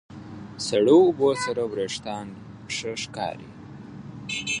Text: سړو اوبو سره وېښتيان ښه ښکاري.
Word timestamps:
سړو 0.67 0.97
اوبو 1.07 1.29
سره 1.43 1.61
وېښتيان 1.73 2.27
ښه 2.75 2.91
ښکاري. 3.03 3.49